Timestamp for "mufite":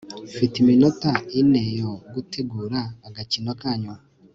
0.25-0.53